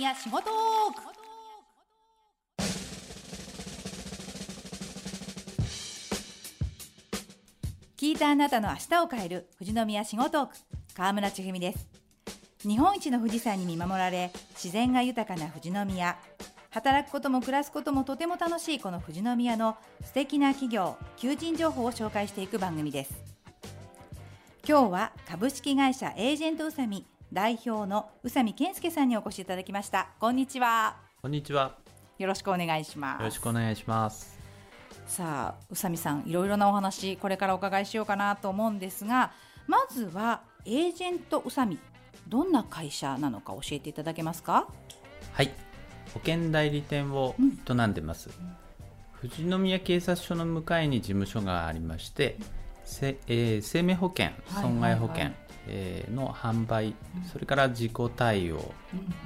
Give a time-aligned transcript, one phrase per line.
[0.00, 1.02] 富士宮仕事トーク
[7.98, 10.56] 聞いたあなたの明日を変える富士宮仕事トーク。
[10.94, 11.86] 川村千文です。
[12.66, 16.16] 日本一の富士山に見守られ自然が豊かな富士宮。
[16.70, 23.12] 働くことも暮らすこともとても楽しいこの富士宮の素敵な企業求人情報を紹介していく番組です。
[24.66, 31.76] 今日は株式会社エージェント宇佐美代表の宇佐美健介さんにお越しいただきましたこんにちはこんにちは。
[32.18, 34.36] よろしくお願いしますよろしくお願いします。
[35.06, 39.30] さあ宇佐美さんいろいろなお話これからお伺いしようかなと思うんですが
[39.68, 41.78] まずはエージェント宇佐美
[42.26, 44.66] どんな会社なのか教えていただけますか？
[45.32, 45.52] はい。
[46.12, 48.30] 保険代理店を営んでます。
[49.20, 52.38] 富士宮警察署の向かいに事務所がありまして、
[52.84, 56.94] せえー生命保険、はい損害保険、はいはいえーの販売、
[57.32, 58.72] それから事故対応、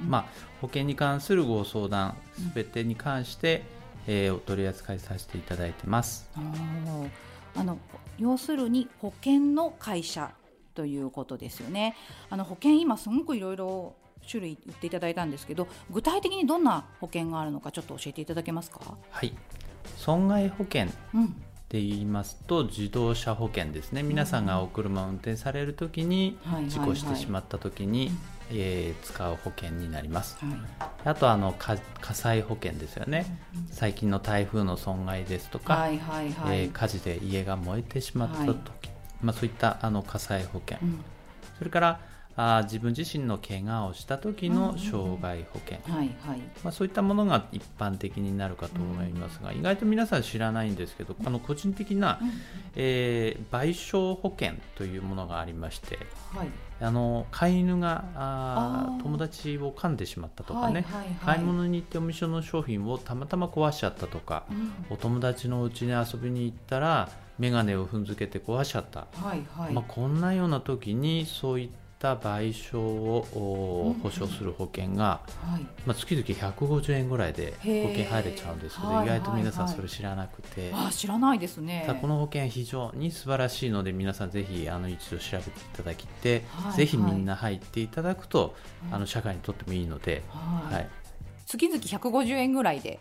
[0.07, 0.25] まあ、
[0.61, 3.63] 保険に関するご相談すべてに関して、
[4.07, 6.29] えーお取り扱いさせていただいてます。
[7.57, 7.77] あの
[8.17, 10.31] 要するに保険の会社
[10.73, 11.95] ということですよね。
[12.29, 13.95] あの保険今すごくいろいろ
[14.29, 18.97] 種類言っていただいたんですけど具体的にどんな保険があるのかちょっと教えていただけますか？
[19.09, 19.33] はい。
[19.97, 20.87] 損害保険
[21.73, 24.03] うん、って言いますと自動車保険ですね。
[24.03, 28.11] 皆さんがお車を運転される時に事故してしまった時に、
[28.51, 30.37] えー使う保険になります。
[30.39, 30.57] はい。
[31.05, 33.39] あとあのか火災保険ですよね。
[33.71, 36.59] 最近の台風の損害ですとか、はいはいはい。
[36.59, 38.55] えー火事で家が燃えてしまった時、はい。
[39.21, 41.03] まあ、そういったあの火災保険、うん。
[41.57, 41.99] それから
[42.37, 46.39] あー自分自身の怪我をした時の傷害保険、はいはい。
[46.63, 52.19] まあ、そういったものが一般的になるかと思いますが、意外と皆さん知らないんですけどあの個人的な、
[52.75, 55.97] えー賠償保険というものがありまして
[56.33, 56.47] はい。
[56.81, 61.15] あの飼い犬があ友達を噛んでしまったとかね、はいはいはい。
[61.37, 64.73] 買い物に行ってお店の商品をたまたま壊しちゃったとか、うん。
[64.89, 67.09] お友達の家に遊びに行ったら
[67.39, 69.73] 眼鏡を踏んづけて壊しちゃった、はいはい。
[69.73, 75.61] まあ、こんなような時にそういった賠償を保証する保険が、はい。
[75.85, 81.85] まあ、月々150円ぐらいで保険入れちゃうんですけど、はい意外と皆さんそれ知らなくて、あ知らないですね。
[82.01, 88.55] この保険は非常に素晴らしいので皆さんぜひあの一度調べていただきて、はいぜひみんな入っていただくと、
[88.87, 90.73] うんあの社会にとってもいいので、はい。
[90.73, 90.89] はい
[91.45, 92.99] 月々150円ぐらいで、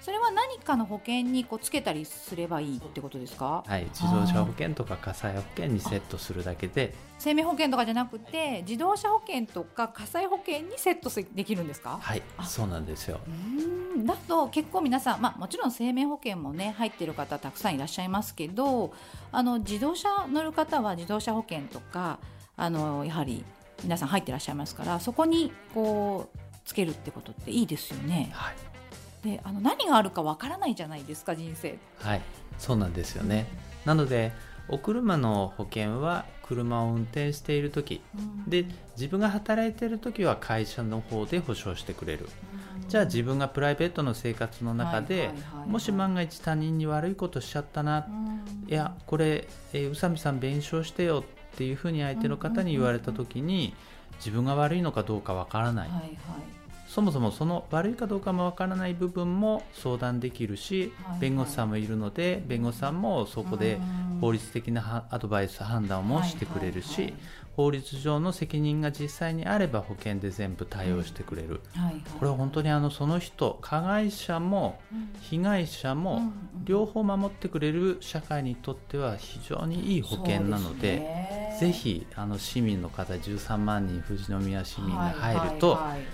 [0.00, 11.98] それは何かの保険にこうつけたりすればいいってことですか、はい、自動車保険とか火災保険にセットするだけで、生命保険とかじゃなくて自動車保険とか火災保険にセットできるんですか？
[12.00, 13.20] はい、そうなんですよ。
[13.26, 18.94] うーんだと結構皆さん、まあ、もちろん生命保険もね入ってる方たくさんいらっしゃいますけど
[19.32, 22.20] あの自動車乗る方は自動車保険とか
[22.56, 23.44] あのやはり
[23.82, 28.30] 皆さん入ってらっしゃいますからそこにこうつけるってことっていいですよね。
[28.32, 28.54] はい、
[29.22, 31.78] であの何があるかわからないじゃないですか人生。
[31.98, 32.22] はい、
[32.58, 33.46] そうなんですよね。
[33.84, 34.32] なので
[34.68, 38.00] お車の保険は車を運転している時。
[38.46, 42.28] で自分が働いている時は会社の方で保証してくれる。
[42.88, 45.30] じゃあ自分がプライベートの生活の中で
[45.66, 48.06] もし万が一他人に悪いことしちゃったな、
[48.66, 53.74] いやこれ、えー宇佐美さん弁償してよっていうふうに相手の方に言われた時に
[54.18, 56.57] 自分が悪いのかどうかわからない、はいはい
[56.88, 61.20] そもそもその悪いかどうかもわからない部分も相談できるし、はいはい。
[61.20, 64.18] 弁護士さんもいるので弁護士さんもそこでうん。
[64.20, 67.22] 法律的なはアドバイス判断もしてくれるし、はいはいはい。
[67.58, 72.02] 法律上の責任が実際にあれば保険で全部対応してくれる、はいはい。
[72.18, 74.80] これは本当にあのその人加害者も
[75.20, 76.64] 被害者うんもうん。
[76.64, 81.38] 両方守ってくれる社会にとっては非常にいい保険なので。
[81.58, 86.06] ぜひあの市民の方13万人富士宮市民が入ると、はいはいはい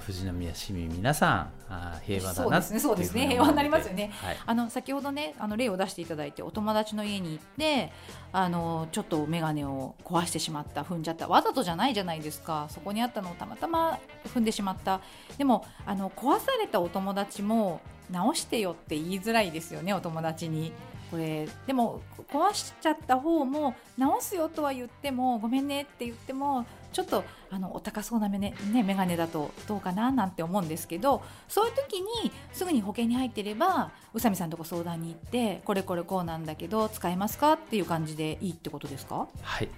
[0.00, 4.10] 富士宮市民皆さんあー平和だなそうですねそうですね平和になりますよね。
[4.14, 4.36] はい。
[4.44, 7.92] あの先ほどねあの例を出していただいてお友達の家に行って
[8.32, 13.98] あのちょっと眼鏡を壊してしまった踏んじゃったわざとじゃないじゃないですかそこにあったのをたまたま
[14.34, 15.00] 踏んでしまった
[15.38, 17.80] でもあの壊されたお友達も
[18.10, 20.72] 直してよって言いづらいですよねお友達に。
[21.10, 22.00] これでも
[22.32, 39.28] 壊しちゃった方も直すよとは言ってもごめんねって言ってもちょっとあのお高そうな目,、ねね、眼鏡だとどうかななんて思うんですけどそういう時にすぐに保険に入ってれば宇佐美さんとこ相談に行ってこれこれこうなんだけど使えますかっていう感じでいいってことですか？
[39.42, 39.68] はい。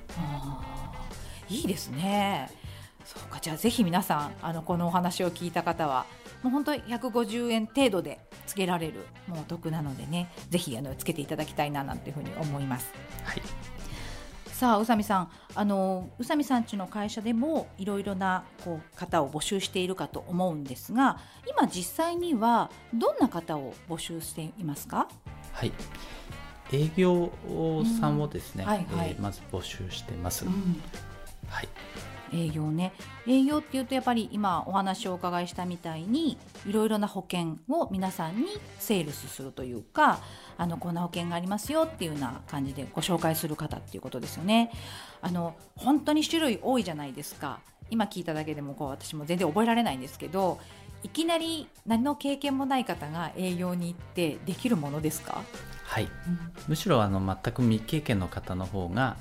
[1.48, 2.50] いいですね。
[3.04, 6.06] そうかじゃあぜひ皆さんあのこのお話を聞いた方は
[6.42, 12.92] もう本当に150円程度でつけられるもうお得なのでねぜひあのつけていただきたいななんていうふうに思います。
[13.24, 13.42] はい
[14.62, 21.18] さあ宇佐美さんあの宇佐美さんちの会社でもいろいろなこう方を募集しているかと思うんですが
[21.50, 25.08] 今実際にはどんな方を募集していますか？
[25.52, 25.72] はい。
[26.70, 27.32] 営業
[28.00, 28.70] さんをですね、うん。
[28.70, 29.08] はいはい。
[29.08, 30.80] えーまず募集してます、うん。
[31.48, 31.68] はい
[32.32, 32.92] 営業ね。
[33.26, 38.46] 営業っていうとやっぱり今お話をお伺いしたみたいにいろいろな保険を皆さんに
[38.78, 40.20] セールスするというか
[40.56, 44.70] あのこんな保険がありますよっていうような感じでご紹介する方っていうことですよね。
[45.20, 47.60] あの本当に種類多いじゃないですか。
[47.90, 50.58] 今聞いただけでもこう私も全然覚えられないんですけど
[51.02, 55.42] いきなり何の経験もない方が営業に行ってできるものですか、
[55.84, 56.08] はい。
[56.68, 59.16] むしろあの全く未経験の方の方が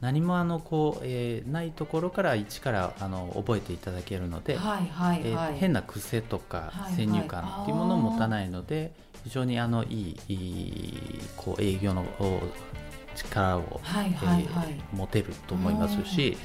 [0.00, 6.92] 何もあのこう、えーないところから一からあの覚えていただけるので、はいはいえーはい、変な癖とかはいはい。
[6.94, 8.92] 先入観っていうものを持たないので、
[9.24, 12.40] 非常にあのいいいいこう営業のお
[13.14, 14.68] 力を、はいはいはい。
[14.70, 16.36] えー持てると思いますし、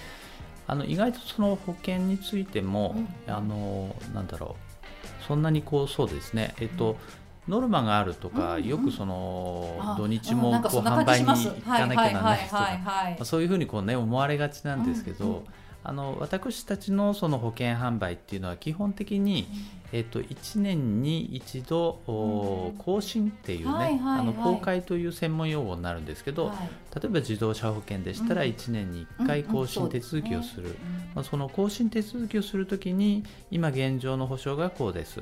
[0.68, 2.96] あの意外とその保険についても、
[3.28, 3.34] うん。
[3.34, 4.72] あのなんだろう。
[5.28, 6.54] そんなにこうそうですね。
[6.60, 6.98] えっと、
[7.48, 8.68] ノルマがあるとか、うんうん。
[8.68, 13.14] よくそのあ土日もこうん販売に行かなきゃならない人はいはいはいがはいはい。
[13.14, 15.44] まあそういうふうにこうね思われがちなんですけど、うんうん。
[15.84, 19.48] あの私たちのその保険販売っていうのは基本的に、
[19.94, 22.78] えっと1年に一度、おうん。
[22.78, 24.20] 更新っていうね、はいはいはい。
[24.20, 26.58] あの公開という専門用語になるんですけど、はい。
[26.96, 28.50] 例えば自動車保険でしたらうん。
[28.50, 30.76] 1年に1回更新手続きをする、
[31.16, 35.20] まあ、その更新手続きをするときに今現状の保証がこうです、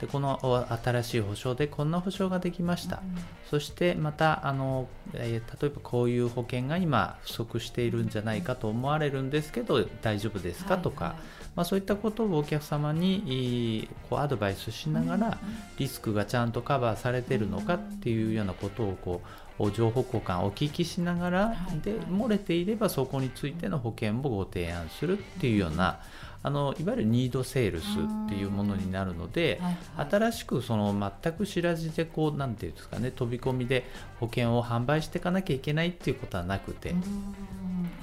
[0.00, 3.02] でこのお新しい保証でこんな保証ができました、
[3.50, 10.78] そしてまたあの、えー例えばこういう保険が今不足しているんじゃないかと思われるんですけど大丈夫ですか？
[10.78, 11.14] とか、
[11.54, 15.38] まあ、そういったことをお客様にこうアドバイスしながら
[15.78, 19.20] リスクがちゃんとカバーされているのかっていうようなことをこ
[19.58, 21.80] うお情報交換お聞きしながら、はい。
[21.80, 26.00] で漏れていればそこについての保険をご提案するっていうような
[26.42, 30.06] あのいわゆるニードセールスっていうものになるので、はいはい。
[30.10, 33.84] 新しくその全く知らずでこうなんていうんですかね飛び込みで
[34.20, 37.02] 保険を販売していかなきゃいけないっていうことはなくて、うん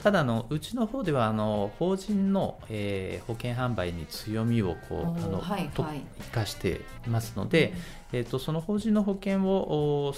[0.04, 6.02] ただあのうちの方ではあの法人の、えー保険販売に強みをこうあの、とはいはい。
[6.22, 7.74] 生かしていますので、
[8.12, 10.14] えー、とその法人の保険を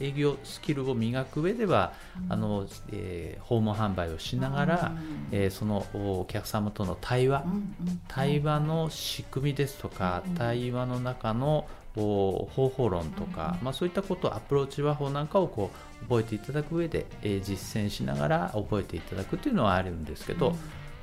[0.00, 1.92] 営業スキルを磨く上では、
[2.28, 5.28] あのえー訪問販売をしながら、うん。
[5.32, 11.66] えーそのお客様との対話、うんうん対話の仕組みですとか、うん対話の中の
[11.96, 20.54] お方法論とか、うんまあ、そういったことアプローチ話法なんかをこう覚えていただく上で、えー実践しながら覚えていただくというのはあるんですけど、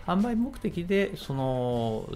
[0.07, 2.09] 販売目的でその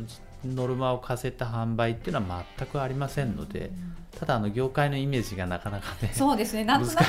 [0.46, 3.72] ノルマを課せた販売っていうのは全くありませんので、
[4.20, 7.02] ただあの業界のイメージがなかなかねそうですね、なんとなく、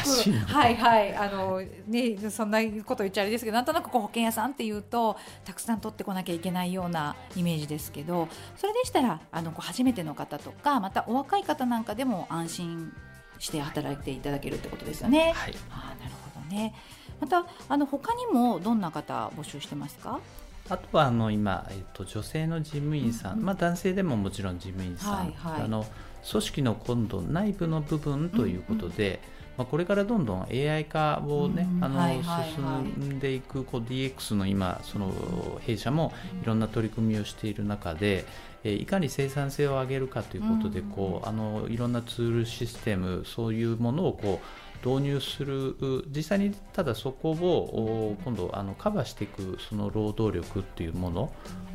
[0.47, 8.29] はいはい、あのね、そんなこと言っちゃあれですけど、なんとなくこう保険屋さんっていうと、たくさん取ってこなきゃいけないようなイメージですけど。
[8.57, 12.93] それでしたら、あのこう初めての方とか、またお若い方なんかでも安心
[13.39, 15.33] して働いていただけるってことですよね。
[15.35, 16.75] はいああ、なるほどね。
[17.21, 20.21] また、あの他にもどんな方募集してますか？
[20.69, 23.45] あとはあの今、えっと、女性の事務員さん、うんうん。
[23.47, 25.63] まあ、男性でももちろん事務員さん、はいはい。
[25.63, 25.85] あの
[26.31, 29.21] 組織の今度内部の部分ということで、
[29.59, 32.53] まあ、これからどんどん AI 化をね、うんあのはいはいはい。
[32.55, 35.13] 進んでいくこう DX の今その
[35.61, 38.25] 弊社もいろんな取り組みをしている中で、
[38.65, 40.91] えーいかに生産性を上げるかということで、うん。
[40.91, 45.77] こうあのいろんなツールシステムそういうものをこう導入する
[46.15, 51.33] 実際にただそこを今度あのカバーしていくその労働力っていうもの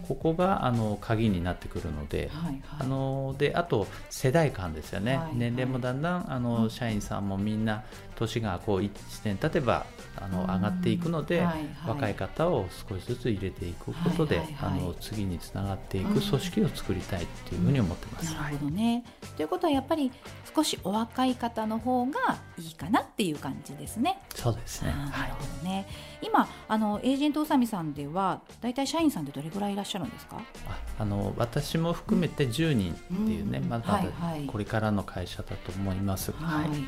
[0.09, 2.31] ここがあの鍵になってくるので。
[2.33, 2.61] はいはい。
[2.79, 7.83] あのであと世代間ですよね、はい年齢もだんだんあうんの社員さんもみんな
[8.15, 8.91] 年がこう1
[9.23, 9.85] 年経てば
[10.17, 18.33] あのうん上がっていくので、はいはい若い方を少しずつ入れていくことで、はいはいはいあの次につながっていうんく組織を作りたいっていうふうに思ってます。
[18.33, 19.03] なるほどね。
[19.37, 20.11] ということはやっぱり
[20.55, 24.19] 少しお若い方の方がいいかなっていう感じですね。
[24.35, 25.87] そうですね、ないるほどね。
[26.21, 30.37] 今あのエージェント宇佐美さんではだいたい社員さんでどれぐらいいらっしゃるんですか？
[30.67, 34.01] ああの私も含めて10人っていうね、うんまだ
[34.47, 36.31] これからの会社だと思います。
[36.31, 36.79] はいはい。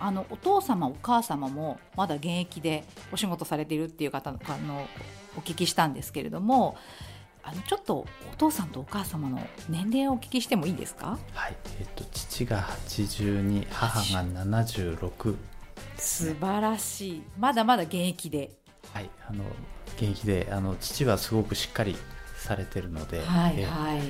[0.00, 4.86] あのお父様お母様もまだ現役でお仕事されているっていう方のあの
[5.36, 6.76] お聞きしたんですけれども。
[7.44, 11.18] あのちょっとお父さんとお母様の年齢をお聞きしてもいいですか？
[11.32, 15.36] はい、えっと父が82、母が76。
[15.96, 17.22] 素晴らしい。
[17.38, 18.50] まだまだ現役で。
[18.92, 19.44] はい、あの
[19.96, 21.96] 現役であの父はすごくしっかり
[22.38, 24.00] されてるので、はいえはい。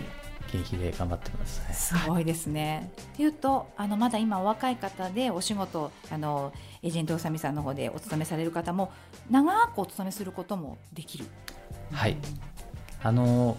[0.52, 1.74] 元気で頑張ってますね。
[1.74, 2.90] すごいですね。
[3.16, 8.92] というとあのまだ今お若い方でお仕事あのエージェント宇佐美さんの方でお勤めされる方も
[9.30, 11.26] 長くお勤めすることもできる。
[11.92, 12.16] はい。
[13.02, 13.56] あの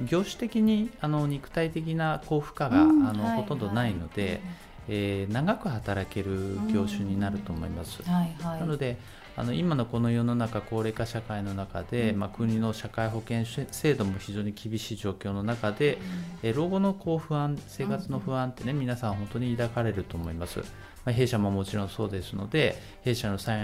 [0.00, 4.42] 業種的にあの肉体的な高負荷が、うん、あの、はい、ほとんどないので、
[4.88, 8.02] えー、長く働ける業種になると思います。
[8.02, 8.98] はいはい、なので
[9.38, 15.98] あの今のこの世の中高齢化社会の中で、うん、まあ、国の社会保険制度も非常に厳しい状況の中で、
[16.42, 20.60] うん、え老後のこう不安生活の不安ってね、うん、皆さん本当に抱かれると思います。
[21.04, 23.54] まあ、弊社ももちろんそうですので弊社の社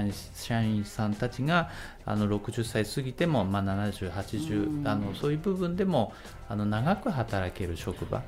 [0.63, 1.71] 員さんたちが
[2.05, 6.13] あの60歳過ぎても、まあ、70、80、あのそういう部分でも
[6.49, 8.23] あの長く働ける職場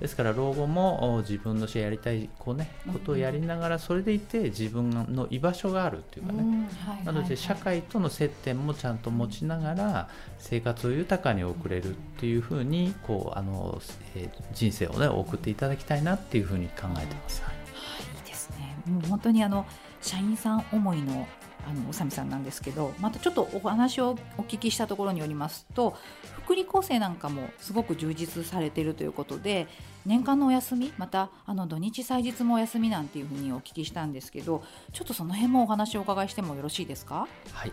[0.00, 6.68] ですから老後も自分のやりたいこう、ね、ことをやりながらそれでいて自分の居場所があるっていうかね、
[7.04, 13.80] なので社会との接点もちゃんと持ちながら生活を豊かに送れるっていうふうにこうあの、
[14.14, 17.42] えー、人生を、ね、送っていただきたいなっていうふうに考えてます。
[17.42, 18.74] はい、いいですね。
[18.86, 19.66] もう本当にあの
[20.00, 21.28] 社員さん思いの
[21.68, 25.96] あの宇佐美さんなんですけどまたちょっとお話をお聞きしたところによりますと
[26.44, 29.68] 福利厚生なんかもすごく充実されているということで
[30.06, 34.62] 年間のお休みまたあの土日祭日もお休みなんていうふうにお聞きしたんですけど
[34.92, 37.28] ちょっとその辺もお話をお伺いしてもよろしいですか？
[37.52, 37.72] はい。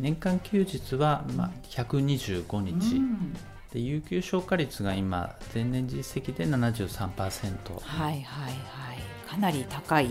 [0.00, 3.32] 年間休日は、まあ、125日、うん、
[3.72, 8.56] で有給消化率が今前年実績で73%はいはいはい。
[9.28, 10.08] かなり高い、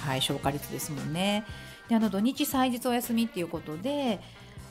[0.00, 1.44] はい、消化率ですもんね
[1.88, 4.20] であの土日祭日お休みっていうことで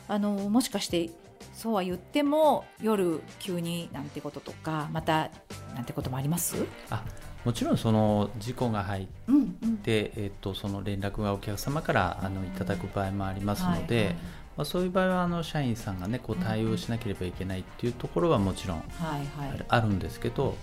[0.07, 1.10] あのもしかして
[1.53, 5.29] そうは言っても夜急になんてこととかまた
[5.74, 6.55] なんてこともあります？
[6.89, 7.03] あ
[7.43, 14.22] もちろんその事故が入って、うんうん、えっと、その連絡がお客様からあのいただく場合もありますので、はいはい、ま
[14.63, 18.84] あ、そういう場合はあの社員さんが、ね、こう対応しなければいけないっていうところはもちろん
[19.67, 20.57] あるんですけど、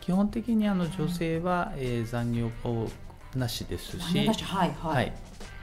[0.00, 2.48] 基本的にあの女性は、えー、残業
[3.34, 4.74] なしですし、はいはい。
[4.94, 5.12] はい、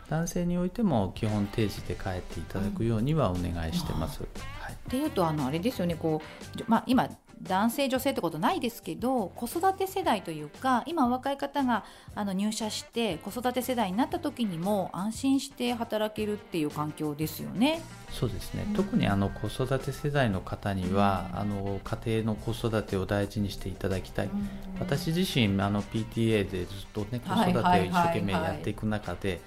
[0.10, 4.22] 男性においても基本定時で帰っていただくようにはお願いしてます。
[4.22, 4.28] うん。
[4.62, 6.22] はい、っていうとあのあれですよねこ
[6.58, 7.10] う、まあ、今
[7.42, 11.84] 男性女性ってことないですけど子育て世代というか今若い方が
[12.16, 17.82] あの入社して子育て世代になった時にも安心して働けるっていう環境ですよね。
[18.12, 24.48] そうですね、うん、特にあの子育て世代の方には、うん、あの家庭の子育てを大事にしていただきたい、うん、
[24.80, 29.42] 私自身あの PTA でずっと、ね、子育てを一生懸命やっていく中で、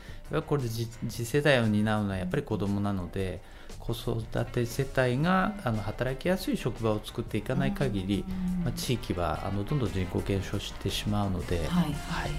[0.46, 3.40] これで次世代を担うのはやっぱり子どもなので。
[3.78, 8.24] 子育て世帯があの働きやすい職場を作っていかない限り、
[8.62, 11.92] まあ、地域はあのどんどん人口減少してしまうので、はい。
[12.08, 12.30] はい。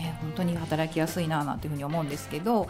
[0.00, 2.68] ね、本当に働きやすいななんていうふうに思うんですけど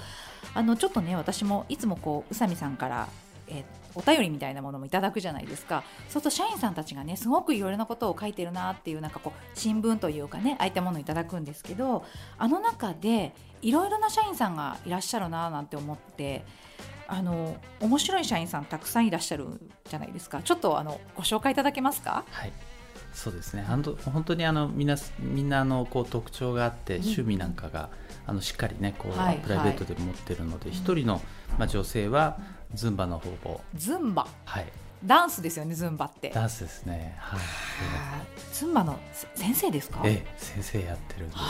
[0.55, 3.09] あのちょっとね私もいつもこう宇佐美さんから
[3.50, 3.64] え
[3.95, 5.83] お便りみたいなものもいただくじゃないですか。
[6.09, 12.04] そうすると社員さんたちがねすごくいろいろなことを書いてるなっていうなんかこう新聞というかねああいったものをいただくんですけど
[12.38, 16.45] あの中でいろいろな社員さんがいらっしゃるななんて思って
[17.09, 19.47] あの面白い社員さんたくさんいらっしゃる
[19.88, 20.40] じゃないですか。
[20.42, 22.25] ちょっとあのご紹介いただけますか？
[22.30, 22.52] はい。
[23.12, 23.64] そうですね。
[23.64, 23.83] 本
[24.25, 27.90] 当にあのみんなみんなのこう特徴があって、趣味なんかが
[28.25, 31.21] あのしっかりねこう、はい、プライベートで持ってるので一、人の、
[31.59, 32.38] まあ、女性は
[32.75, 33.61] ズンバの方法。
[33.75, 34.27] ズンバ。
[34.45, 34.67] はい。
[35.05, 36.29] ダンスですよねズンバって。
[36.29, 37.15] ダンスですね。
[37.19, 37.41] はい。
[38.53, 38.99] ズンバの
[39.35, 40.03] 先生ですか？
[40.05, 41.45] ええ先生やってるんですね。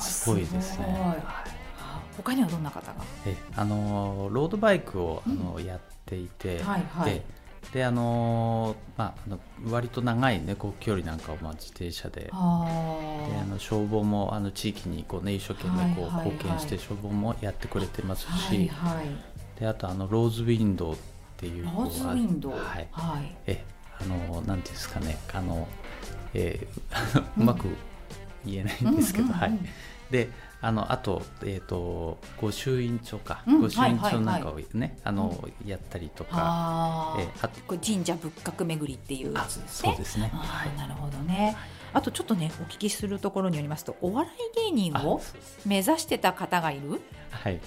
[0.00, 0.84] すごいですね。
[0.86, 1.22] はい。
[2.16, 2.94] 他にはどんな方が？
[3.26, 7.20] えあのロードバイクを、あのやっていて、はいはい、
[7.72, 12.26] であのまあ、あの割と長い、ね、こう距離なんかをまあ自転車で。
[12.26, 12.36] であ
[13.48, 19.06] の消防もあの地域にこう、ね、一生懸命こう貢献して消防もやってくれてますし、はいはい、
[19.58, 20.96] であとあのローズウィンドウっ
[21.36, 22.52] ていうローズウィンドウ？
[22.52, 23.64] はい、はい、え
[24.00, 25.68] あのなんていうんですかねあの、
[26.34, 27.68] えー、 うまく
[28.44, 29.58] 言えないんですけど、はい。
[30.10, 30.28] で
[30.60, 39.90] あのあと,、えーと、御朱印帳か、うん、御朱印帳なんかをね、はいはいはい、あの、うん、やったりとか、あえー、あこれ神社仏閣巡りっていうやつですね。
[39.90, 41.54] そうですね、はい、なるほどね。
[41.92, 45.20] あとちょっとねお聞きするところによりますとお笑い芸人を
[45.66, 47.00] 目指してた方がいる？
[47.30, 47.60] はい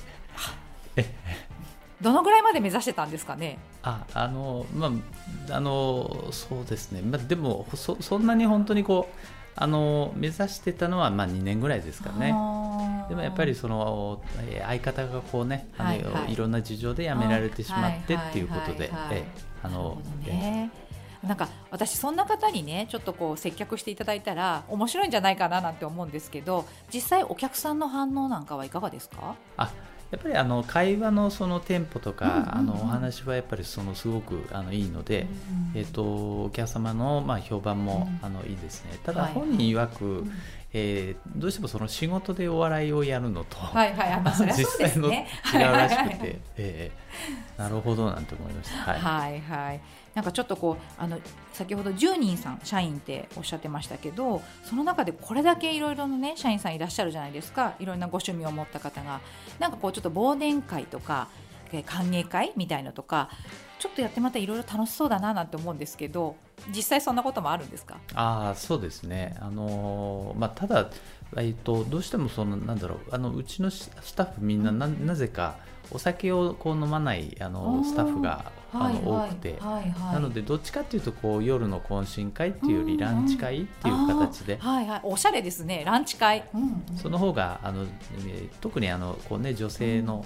[2.01, 3.57] どのぐらいまで目指してたんですかね？
[3.83, 4.91] ああのま
[5.49, 9.13] ああのそうですね、まあ、でもそそんなに本当にこう
[9.55, 12.27] あの目指してたのはまあ2年ぐらいですかね。
[13.09, 14.21] でもやっぱりその
[14.67, 18.91] 相方がこうね、はいはい、いろんな事情で辞められてしまってっていうことで、
[19.63, 20.69] あの、ね、
[21.23, 29.35] なんか私そんな方にねちょっとこう接客していただいたら面白いんじゃないかななんて思うんですけど実際お客さんの反応なんかはいかがですか？
[29.55, 29.71] あ
[30.11, 35.27] やっぱりあの会話のそのテンポとか、あのお話はやっぱりそのすごくあのいいので、
[35.75, 36.03] えっと
[36.45, 38.99] お客様のまあ評判も、うんあのいいですね。
[39.03, 39.33] ただはい。
[39.33, 40.31] 本人曰く、うん
[40.77, 46.19] えーどうしてもその仕事でお笑いをやるのと、はいはいあまあそりゃそう実際の違ですねうらしくはいはいはい。
[46.19, 48.91] て、えーなるほどなんて思いました。
[48.93, 48.99] はい。
[48.99, 49.81] はいはい。
[50.13, 51.19] なんかちょっとこうあの
[51.53, 57.73] 先ほど10人さん社員っておっしゃってましたけどその中でこれだけいろいろなね社員さんいらっしゃるじゃないですか。
[57.79, 59.21] いろんなご趣味を持った方が。
[59.59, 61.27] なんかこうちょっと忘年会とか
[61.71, 63.29] えー歓迎会みたいのとか
[63.79, 66.35] ちょっとやってまたいろいろ楽しそうだななんて思うんですけど
[66.75, 67.97] 実際そんなこともあるんですか？
[68.13, 70.89] ああそうですね、あのーまあ、ただ、
[71.37, 75.55] えっと、どうしてもそのなんだろうあのうちのススタッフみんなななぜか
[75.91, 79.59] お酒をこう飲まないあのスタッフがあの多くて。
[80.11, 84.57] なのでどっちかっていうとこう夜の懇親会っていうようんりランチ会っていう形で。
[84.57, 85.01] はいはい。
[85.03, 85.83] おしゃれですね。
[85.85, 86.97] ランチ会、うんうん。
[86.97, 90.25] その方があのえー特にあのこうね女性の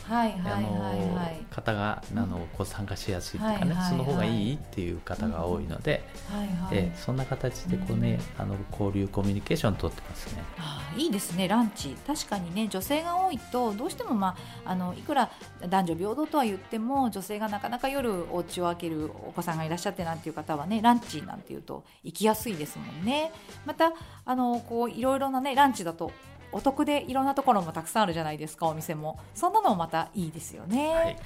[1.50, 6.78] 方があのこう参加しやすいとかねその方がいいっていう方が多いのではいはい。
[6.78, 10.44] えーそんな形でこうねあの交流コミュニケーション取ってますね。
[10.58, 11.96] あーいいですねランチ。
[12.06, 15.30] 確かにね女性が多いとどうしても、まあ、あのいくら
[15.68, 23.32] 男女平等とは言っても女性がなかなか夜お家を開けるお子さんがいらっしゃってなんていう方はねランチなんていうと行きやすいですもんね。
[23.66, 23.94] また
[24.26, 26.12] あのこういろいろなねランチだと
[26.52, 29.20] お得でいろんなところもたくさんあるじゃないですかお店も。
[29.34, 30.90] そんなのもまたいいですよね。
[30.90, 31.18] はい。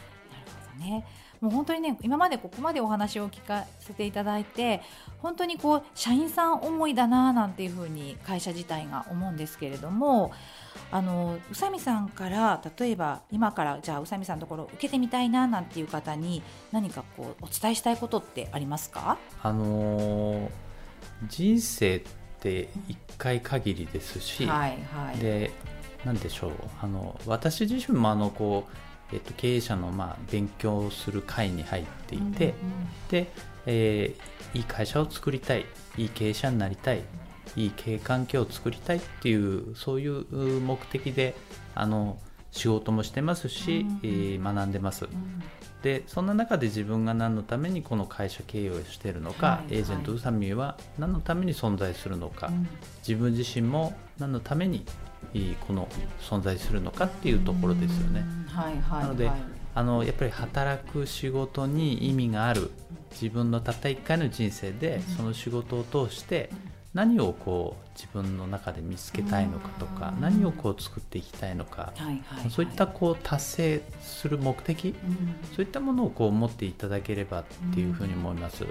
[0.75, 1.05] ね。
[1.41, 4.81] もう本当にね今までここまでお話を聞かせていただいて
[5.19, 10.31] 本当にこう社員さん思いだななんていうふうに会社自体が思うんですけれども
[10.91, 16.41] あの宇佐美さんから例えば今からじゃあ宇佐美さんのところ受けてみたいななんていう方に
[16.71, 19.17] 何かこうお伝えしたいことってありますか？
[19.43, 20.49] あのー
[21.29, 22.01] 人生っ
[22.41, 25.17] て一回限りですし、はいはい。
[25.17, 25.51] で
[26.03, 26.51] なんでしょう。
[26.81, 28.71] あの私自身もあのこう、
[29.13, 32.53] えっと、経営者のまあ勉強する会に入っていて、
[33.09, 33.31] で、
[33.65, 35.65] えーいい会社を作りたい
[35.97, 37.03] いい経営者になりたい
[37.57, 41.35] いい経営環境を作りたいっていうそういうう目的で
[41.73, 42.17] あの
[42.51, 45.07] 仕事もしてますし、うんえー学んでます。
[45.83, 52.67] でそんな中で自分が何のためにこの会社経営をしているのか、はいエージェント宇佐美は何のために存在するのか、うん。
[53.07, 55.04] 自分自身も何のためにえー
[55.67, 55.87] この
[56.21, 58.25] 存在するのかっていうところですよね。
[58.49, 59.01] うんはいはいはい。
[59.03, 59.31] なので
[59.73, 62.71] あのやっぱり働く仕事に意味がある
[63.11, 66.49] 自分のたった一回の人生でその仕事を通して
[66.93, 70.21] 何をこう自分の中で見つけたいのかとかうん。
[70.21, 72.49] 何をこう作っていきたいのかはいはいはい。
[72.49, 74.95] そういったこう達成する目的うん。
[75.55, 78.65] そういったものをこう持っていただければっていうふうに思います。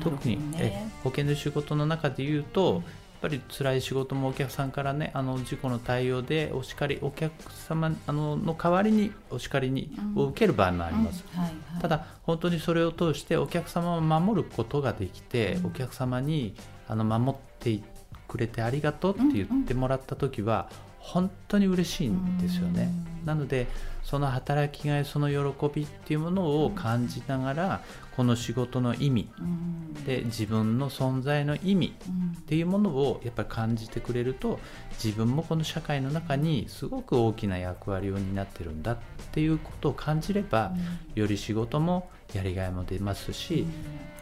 [0.00, 2.82] 特に、ね保険の仕事の中で言うと、
[3.20, 10.22] ぱり辛い仕事もお客さんからねあの事故の対応でお叱りお客様あのの代わりにお叱りに、うん。
[10.22, 11.82] を受ける場合もあります、うんはいはい。
[11.82, 15.66] ただ本当にそれを通してお客様を守ることができて、うん。
[15.66, 16.54] お客様に
[16.88, 17.80] あの守って
[18.26, 23.26] くれてありがとうって言ってもらった時は、本当に嬉しいんですよね、うん。
[23.26, 23.66] なので
[24.02, 27.80] その働きがいその喜びっていうものを感じながら、
[28.16, 29.94] この仕事の意味うん。
[30.04, 34.58] で自分の存在の意味うんっていうものをやっぱり感じてくれると
[35.02, 38.96] 自分もこの社会の中にすごく大きな役割を担ってるんだっ
[39.32, 40.72] ていうことを感じれば
[41.14, 43.66] より仕事もやりがいも出ますし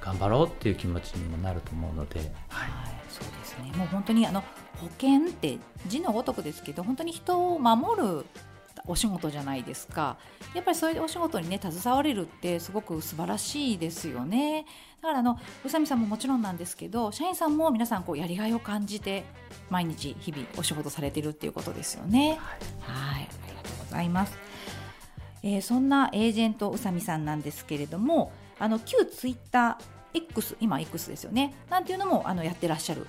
[0.01, 2.29] 頑張ろうっていう気持ちにもなると思うので、はい、
[2.71, 3.73] はい、そうですね。
[3.77, 4.43] もう本当にあの
[4.77, 8.27] 保険って字のごとくですけど、本当に人を守る
[8.87, 10.17] お仕事じゃないですか。
[10.55, 14.67] やっぱりそういうお仕事にね携われるってすごく素晴らしいですよね。
[15.03, 19.25] だからあの宇佐美さんももちろんなんですけど、社員さんも皆さんこうやりがいを感じて
[19.71, 22.39] 毎日日々お仕事されてるっていうことですよね。
[22.81, 24.37] はい、ありがとうございます。
[25.43, 31.55] えーそんなエージェント宇佐美さんなんですけれども、あの旧ツイッター X 今 X ですよね。
[31.71, 33.07] なんていうのもあのやってらっしゃる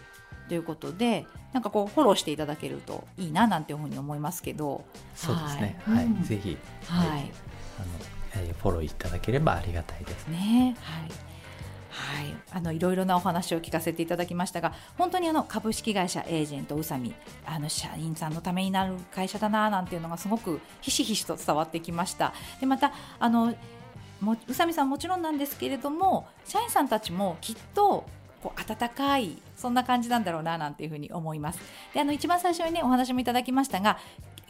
[0.50, 4.84] ということで、なんかこうフォローしていただけるといいななんていうふうに思いますけど、
[5.16, 5.96] そうですね、はい。
[5.98, 6.06] はい。
[6.06, 6.24] うん。
[6.24, 6.58] ぜひ、
[6.88, 7.28] はい、あの
[8.36, 10.28] えーフォローいただければありがたいです。
[10.28, 11.30] ね、はい。
[11.90, 17.14] はい、あのいろいろなお話を聞かせていただきましたが本当にあの株式会社エージェント宇佐美
[17.46, 22.34] あの社員さんのためになる会社だななんていうのがすごくひしひしと伝わってきました。
[22.60, 23.56] でまたあの
[24.22, 28.06] も宇佐美さんもちろんなんですけれども社員さんたちもきっと
[28.42, 31.60] こう温かいそんな感じなんだろうななんていうふうに思います。
[31.94, 33.98] であの一番最初にねお話もいただきましたが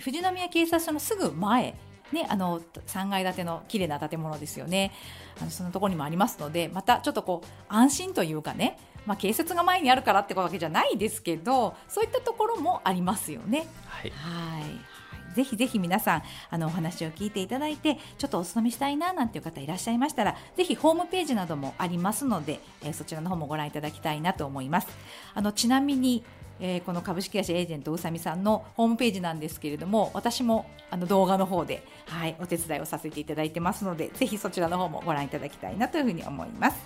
[0.04, 1.75] 富士宮警察署のすぐ前
[2.12, 4.91] ね、あの3階建ての綺麗な建物ですよね。
[5.39, 13.67] あのそのところにもありますのでまたちょっとこう安心というかね、まあ、警察が前にあるからってわけじゃないですけどそういったところもありますよね。
[13.86, 14.99] はい、はい、はい
[15.36, 24.88] ぜひぜひ皆さんあのお話を聞いていただいてちょっとお勤めしたいななんていう方いらっしゃいましたらぜひホームページなどもありますので、えー、そちらの方もご覧いただきたいなと思います。
[25.34, 26.24] あのちなみに
[26.60, 36.78] えー、この株式会社エージェントうさみさんのホームページなんですけれども私もあの動画の方で、はい、お手伝いをさせていただいてますのでぜひそちらの方もご覧いただきたいなというふうに思います。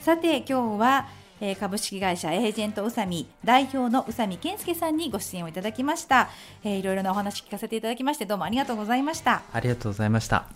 [0.00, 1.08] さて今日は
[1.44, 6.30] え株式会社エージェント宇佐美代表の宇佐美健介さんにご出演をいただきました、
[6.62, 9.42] えー、いろいろなお話聞かせていただきましてどうもありがとうございました。
[9.52, 10.46] ありがとうございました。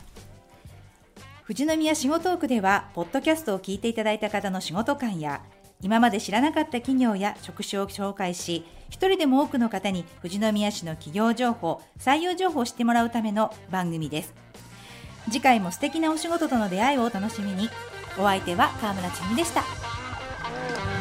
[1.42, 5.42] 富士宮仕事トークではポッドキャストを聞いていただいた方の仕事観や
[5.80, 14.34] 今まで知らなかった企業や職種を紹介し一人でも多くの方に富士宮市の企業情報採用情報を知ってもらうための番組です。
[15.24, 17.68] 次回も素敵なお仕事との出会いをお楽しみに。
[18.18, 19.62] お相手は川村千美でした
[20.74, 20.95] Bye.